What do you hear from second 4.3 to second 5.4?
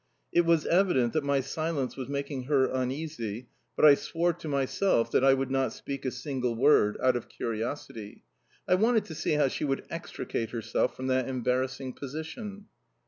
to myself that I